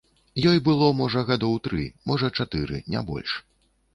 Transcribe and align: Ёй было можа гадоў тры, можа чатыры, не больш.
Ёй 0.51 0.59
было 0.67 0.87
можа 1.01 1.21
гадоў 1.27 1.53
тры, 1.67 1.85
можа 2.11 2.31
чатыры, 2.39 2.81
не 2.95 3.03
больш. 3.13 3.37